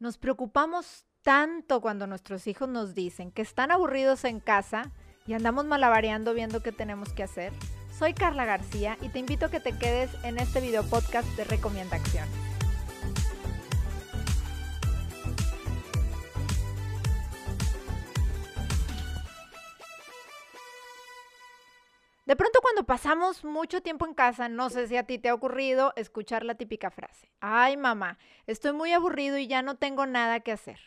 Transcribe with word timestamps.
Nos 0.00 0.16
preocupamos 0.16 1.04
tanto 1.20 1.82
cuando 1.82 2.06
nuestros 2.06 2.46
hijos 2.46 2.70
nos 2.70 2.94
dicen 2.94 3.30
que 3.30 3.42
están 3.42 3.70
aburridos 3.70 4.24
en 4.24 4.40
casa 4.40 4.90
y 5.26 5.34
andamos 5.34 5.66
malabareando 5.66 6.32
viendo 6.32 6.62
qué 6.62 6.72
tenemos 6.72 7.12
que 7.12 7.22
hacer. 7.22 7.52
Soy 7.98 8.14
Carla 8.14 8.46
García 8.46 8.96
y 9.02 9.10
te 9.10 9.18
invito 9.18 9.44
a 9.44 9.50
que 9.50 9.60
te 9.60 9.76
quedes 9.76 10.10
en 10.24 10.38
este 10.38 10.62
video 10.62 10.84
podcast 10.84 11.28
de 11.36 11.44
Recomienda 11.44 11.96
Acción. 11.96 12.49
De 22.30 22.36
pronto 22.36 22.60
cuando 22.62 22.84
pasamos 22.84 23.42
mucho 23.42 23.82
tiempo 23.82 24.06
en 24.06 24.14
casa, 24.14 24.48
no 24.48 24.70
sé 24.70 24.86
si 24.86 24.96
a 24.96 25.02
ti 25.02 25.18
te 25.18 25.30
ha 25.30 25.34
ocurrido 25.34 25.92
escuchar 25.96 26.44
la 26.44 26.54
típica 26.54 26.92
frase, 26.92 27.28
ay 27.40 27.76
mamá, 27.76 28.18
estoy 28.46 28.72
muy 28.72 28.92
aburrido 28.92 29.36
y 29.36 29.48
ya 29.48 29.62
no 29.62 29.78
tengo 29.78 30.06
nada 30.06 30.38
que 30.38 30.52
hacer. 30.52 30.78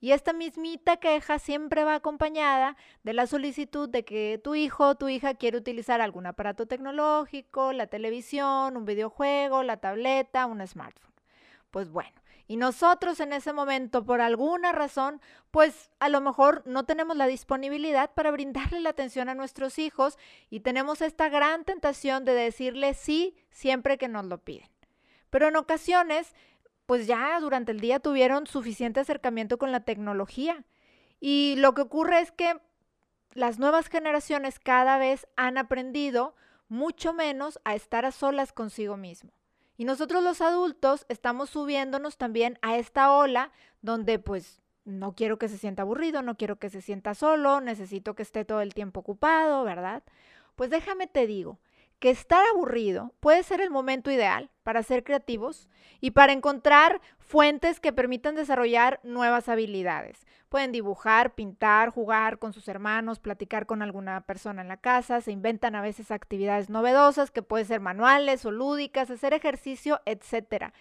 Y 0.00 0.12
esta 0.12 0.32
mismita 0.32 0.96
queja 0.96 1.38
siempre 1.38 1.84
va 1.84 1.96
acompañada 1.96 2.78
de 3.02 3.12
la 3.12 3.26
solicitud 3.26 3.90
de 3.90 4.06
que 4.06 4.40
tu 4.42 4.54
hijo 4.54 4.88
o 4.88 4.94
tu 4.94 5.10
hija 5.10 5.34
quiere 5.34 5.58
utilizar 5.58 6.00
algún 6.00 6.24
aparato 6.24 6.64
tecnológico, 6.64 7.74
la 7.74 7.88
televisión, 7.88 8.78
un 8.78 8.86
videojuego, 8.86 9.64
la 9.64 9.76
tableta, 9.76 10.46
un 10.46 10.66
smartphone. 10.66 11.12
Pues 11.70 11.90
bueno, 11.90 12.18
y 12.48 12.56
nosotros 12.56 13.18
en 13.20 13.32
ese 13.32 13.52
momento, 13.52 14.04
por 14.04 14.20
alguna 14.20 14.72
razón, 14.72 15.20
pues 15.50 15.90
a 15.98 16.08
lo 16.08 16.20
mejor 16.20 16.62
no 16.64 16.84
tenemos 16.84 17.16
la 17.16 17.26
disponibilidad 17.26 18.14
para 18.14 18.30
brindarle 18.30 18.80
la 18.80 18.90
atención 18.90 19.28
a 19.28 19.34
nuestros 19.34 19.78
hijos 19.78 20.16
y 20.48 20.60
tenemos 20.60 21.02
esta 21.02 21.28
gran 21.28 21.64
tentación 21.64 22.24
de 22.24 22.34
decirle 22.34 22.94
sí 22.94 23.36
siempre 23.50 23.98
que 23.98 24.08
nos 24.08 24.26
lo 24.26 24.38
piden. 24.38 24.68
Pero 25.30 25.48
en 25.48 25.56
ocasiones, 25.56 26.34
pues 26.86 27.08
ya 27.08 27.38
durante 27.40 27.72
el 27.72 27.80
día 27.80 27.98
tuvieron 27.98 28.46
suficiente 28.46 29.00
acercamiento 29.00 29.58
con 29.58 29.72
la 29.72 29.80
tecnología. 29.80 30.64
Y 31.18 31.56
lo 31.58 31.74
que 31.74 31.82
ocurre 31.82 32.20
es 32.20 32.30
que 32.30 32.60
las 33.32 33.58
nuevas 33.58 33.88
generaciones 33.88 34.60
cada 34.60 34.98
vez 34.98 35.26
han 35.36 35.58
aprendido 35.58 36.36
mucho 36.68 37.12
menos 37.12 37.58
a 37.64 37.74
estar 37.74 38.04
a 38.04 38.12
solas 38.12 38.52
consigo 38.52 38.96
mismo. 38.96 39.32
Y 39.76 39.84
nosotros 39.84 40.22
los 40.22 40.40
adultos 40.40 41.04
estamos 41.08 41.50
subiéndonos 41.50 42.16
también 42.16 42.58
a 42.62 42.76
esta 42.76 43.12
ola 43.14 43.52
donde 43.82 44.18
pues 44.18 44.62
no 44.84 45.14
quiero 45.14 45.38
que 45.38 45.48
se 45.48 45.58
sienta 45.58 45.82
aburrido, 45.82 46.22
no 46.22 46.36
quiero 46.36 46.56
que 46.56 46.70
se 46.70 46.80
sienta 46.80 47.14
solo, 47.14 47.60
necesito 47.60 48.14
que 48.14 48.22
esté 48.22 48.44
todo 48.44 48.60
el 48.60 48.72
tiempo 48.72 49.00
ocupado, 49.00 49.64
¿verdad? 49.64 50.02
Pues 50.54 50.70
déjame 50.70 51.06
te 51.06 51.26
digo 51.26 51.58
que 51.98 52.10
estar 52.10 52.44
aburrido 52.52 53.14
puede 53.20 53.42
ser 53.42 53.60
el 53.60 53.70
momento 53.70 54.10
ideal 54.10 54.50
para 54.62 54.82
ser 54.82 55.04
creativos 55.04 55.68
y 56.00 56.10
para 56.10 56.32
encontrar 56.32 57.00
fuentes 57.18 57.80
que 57.80 57.92
permitan 57.92 58.34
desarrollar 58.34 59.00
nuevas 59.02 59.48
habilidades. 59.48 60.26
Pueden 60.48 60.72
dibujar, 60.72 61.34
pintar, 61.34 61.90
jugar 61.90 62.38
con 62.38 62.52
sus 62.52 62.68
hermanos, 62.68 63.18
platicar 63.18 63.66
con 63.66 63.82
alguna 63.82 64.20
persona 64.22 64.62
en 64.62 64.68
la 64.68 64.76
casa, 64.76 65.20
se 65.20 65.32
inventan 65.32 65.74
a 65.74 65.82
veces 65.82 66.10
actividades 66.10 66.70
novedosas 66.70 67.30
que 67.30 67.42
pueden 67.42 67.66
ser 67.66 67.80
manuales 67.80 68.44
o 68.44 68.50
lúdicas, 68.50 69.10
hacer 69.10 69.32
ejercicio, 69.34 70.00
etc. 70.04 70.72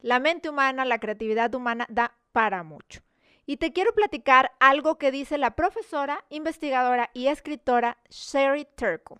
La 0.00 0.18
mente 0.18 0.48
humana, 0.48 0.84
la 0.84 0.98
creatividad 0.98 1.54
humana 1.54 1.86
da 1.88 2.16
para 2.32 2.62
mucho. 2.62 3.02
Y 3.44 3.56
te 3.58 3.72
quiero 3.72 3.92
platicar 3.92 4.52
algo 4.60 4.98
que 4.98 5.10
dice 5.10 5.36
la 5.36 5.56
profesora, 5.56 6.24
investigadora 6.30 7.10
y 7.12 7.26
escritora 7.26 7.98
Sherry 8.08 8.66
Turkle 8.76 9.18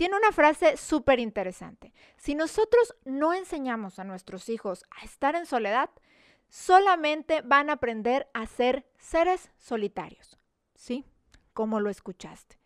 tiene 0.00 0.16
una 0.16 0.32
frase 0.32 0.78
súper 0.78 1.20
interesante. 1.20 1.92
Si 2.16 2.34
nosotros 2.34 2.94
no 3.04 3.34
enseñamos 3.34 3.98
a 3.98 4.04
nuestros 4.04 4.48
hijos 4.48 4.86
a 4.98 5.04
estar 5.04 5.36
en 5.36 5.44
soledad, 5.44 5.90
solamente 6.48 7.42
van 7.42 7.68
a 7.68 7.74
aprender 7.74 8.26
a 8.32 8.46
ser 8.46 8.86
seres 8.96 9.50
solitarios. 9.58 10.38
¿Sí? 10.74 11.04
Como 11.52 11.80
lo 11.80 11.90
escuchaste. 11.90 12.59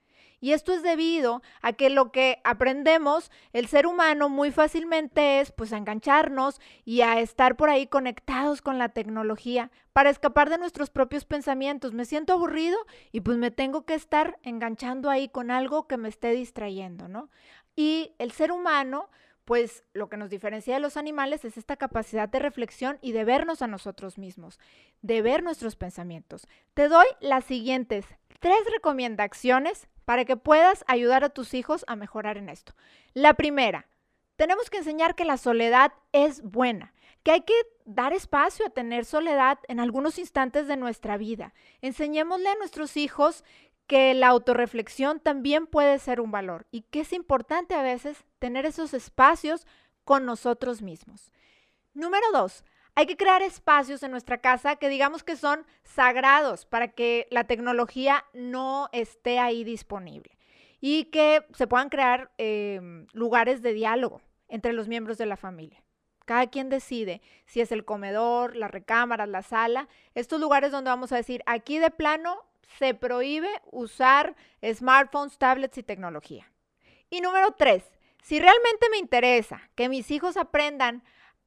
Y 0.44 0.52
esto 0.52 0.74
es 0.74 0.82
debido 0.82 1.40
a 1.62 1.72
que 1.72 1.88
lo 1.88 2.12
que 2.12 2.42
aprendemos 2.44 3.30
el 3.54 3.66
ser 3.66 3.86
humano 3.86 4.28
muy 4.28 4.50
fácilmente 4.50 5.40
es 5.40 5.52
pues 5.52 5.72
a 5.72 5.78
engancharnos 5.78 6.60
y 6.84 7.00
a 7.00 7.18
estar 7.18 7.56
por 7.56 7.70
ahí 7.70 7.86
conectados 7.86 8.60
con 8.60 8.76
la 8.76 8.90
tecnología 8.90 9.70
para 9.94 10.10
escapar 10.10 10.50
de 10.50 10.58
nuestros 10.58 10.90
propios 10.90 11.24
pensamientos. 11.24 11.94
Me 11.94 12.04
siento 12.04 12.34
aburrido 12.34 12.76
y 13.10 13.22
pues 13.22 13.38
me 13.38 13.50
tengo 13.50 13.86
que 13.86 13.94
estar 13.94 14.38
enganchando 14.42 15.08
ahí 15.08 15.30
con 15.30 15.50
algo 15.50 15.86
que 15.86 15.96
me 15.96 16.10
esté 16.10 16.32
distrayendo, 16.32 17.08
¿no? 17.08 17.30
Y 17.74 18.12
el 18.18 18.30
ser 18.30 18.52
humano 18.52 19.08
pues 19.46 19.82
lo 19.94 20.10
que 20.10 20.18
nos 20.18 20.28
diferencia 20.28 20.74
de 20.74 20.80
los 20.80 20.98
animales 20.98 21.46
es 21.46 21.56
esta 21.56 21.76
capacidad 21.76 22.28
de 22.28 22.38
reflexión 22.38 22.98
y 23.00 23.12
de 23.12 23.24
vernos 23.24 23.62
a 23.62 23.66
nosotros 23.66 24.18
mismos, 24.18 24.58
de 25.00 25.22
ver 25.22 25.42
nuestros 25.42 25.74
pensamientos. 25.76 26.46
Te 26.74 26.88
doy 26.88 27.06
las 27.20 27.44
siguientes 27.46 28.04
tres 28.40 28.60
recomendaciones 28.70 29.88
para 30.04 30.24
que 30.24 30.36
puedas 30.36 30.84
ayudar 30.86 31.24
a 31.24 31.30
tus 31.30 31.54
hijos 31.54 31.84
a 31.88 31.96
mejorar 31.96 32.36
en 32.36 32.48
esto. 32.48 32.74
La 33.12 33.34
primera, 33.34 33.86
tenemos 34.36 34.70
que 34.70 34.78
enseñar 34.78 35.14
que 35.14 35.24
la 35.24 35.36
soledad 35.36 35.92
es 36.12 36.42
buena, 36.42 36.92
que 37.22 37.30
hay 37.30 37.40
que 37.42 37.54
dar 37.84 38.12
espacio 38.12 38.66
a 38.66 38.70
tener 38.70 39.04
soledad 39.04 39.58
en 39.68 39.80
algunos 39.80 40.18
instantes 40.18 40.66
de 40.66 40.76
nuestra 40.76 41.16
vida. 41.16 41.54
Enseñémosle 41.80 42.48
a 42.48 42.56
nuestros 42.56 42.96
hijos 42.96 43.44
que 43.86 44.14
la 44.14 44.28
autorreflexión 44.28 45.20
también 45.20 45.66
puede 45.66 45.98
ser 45.98 46.20
un 46.20 46.30
valor 46.30 46.66
y 46.70 46.82
que 46.82 47.00
es 47.00 47.12
importante 47.12 47.74
a 47.74 47.82
veces 47.82 48.24
tener 48.38 48.66
esos 48.66 48.94
espacios 48.94 49.66
con 50.04 50.24
nosotros 50.24 50.82
mismos. 50.82 51.32
Número 51.92 52.26
dos, 52.32 52.64
hay 52.94 53.06
que 53.06 53.16
crear 53.16 53.42
espacios 53.42 54.02
en 54.02 54.10
nuestra 54.10 54.38
casa 54.38 54.76
que 54.76 54.88
digamos 54.88 55.24
que 55.24 55.36
son 55.36 55.66
sagrados 55.82 56.64
para 56.64 56.88
que 56.88 57.26
la 57.30 57.44
tecnología 57.44 58.24
no 58.32 58.88
esté 58.92 59.38
ahí 59.38 59.64
disponible 59.64 60.36
y 60.80 61.04
que 61.06 61.44
se 61.54 61.66
puedan 61.66 61.88
crear 61.88 62.30
em, 62.38 63.06
lugares 63.12 63.62
de 63.62 63.72
diálogo 63.72 64.20
entre 64.48 64.72
los 64.72 64.86
miembros 64.86 65.18
de 65.18 65.26
la 65.26 65.36
familia. 65.36 65.82
Cada 66.24 66.46
quien 66.46 66.68
decide 66.68 67.20
si 67.46 67.60
es 67.60 67.72
el 67.72 67.84
comedor, 67.84 68.56
la 68.56 68.68
recámara, 68.68 69.26
la 69.26 69.42
sala, 69.42 69.88
estos 70.14 70.40
lugares 70.40 70.70
donde 70.70 70.90
vamos 70.90 71.12
a 71.12 71.16
decir, 71.16 71.42
aquí 71.46 71.78
de 71.78 71.90
plano 71.90 72.38
se 72.78 72.94
prohíbe 72.94 73.48
usar 73.70 74.34
smartphones, 74.62 75.36
tablets 75.38 75.78
y 75.78 75.82
tecnología. 75.82 76.50
Y 77.10 77.20
número 77.20 77.52
tres, 77.52 77.84
si 78.22 78.38
realmente 78.38 78.88
me 78.90 78.98
interesa 78.98 79.70
que 79.74 79.88
mis 79.88 80.10
hijos 80.10 80.36
aprendan 80.36 81.02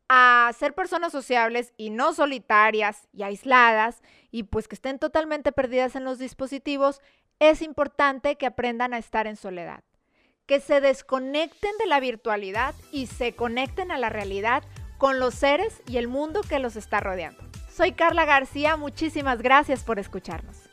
a 0.10 0.52
ser 0.58 0.74
personas 0.74 1.12
sociables 1.12 1.74
y 1.78 1.90
no 1.90 2.14
solitarias 2.14 3.08
y 3.14 3.24
aisladas 3.24 4.02
y 4.32 4.44
pues 4.44 4.68
que 4.68 4.76
estén 4.76 5.00
totalmente 5.00 5.52
perdidas 5.52 5.96
en 5.96 6.04
los 6.04 6.20
dispositivos, 6.20 7.02
es 7.40 7.62
importante 7.62 8.36
que 8.36 8.46
aprendan 8.46 8.94
a 8.94 8.98
estar 8.98 9.28
en 9.28 9.36
soledad, 9.36 9.84
que 10.46 10.60
se 10.60 10.82
desconecten 10.82 11.72
de 11.80 11.86
la 11.86 12.00
virtualidad 12.00 12.74
y 12.92 13.08
se 13.08 13.36
conecten 13.36 13.92
a 13.92 13.98
la 13.98 14.10
realidad 14.10 14.64
con 14.98 15.20
los 15.20 15.36
seres 15.36 15.82
y 15.88 15.98
el 15.98 16.08
mundo 16.08 16.42
que 16.42 16.60
los 16.60 16.76
está 16.76 17.00
rodeando. 17.00 17.44
Soy 17.70 17.92
Carla 17.92 18.26
García, 18.26 18.76
muchísimas 18.76 19.42
gracias 19.42 19.84
por 19.84 20.00
escucharnos. 20.00 20.67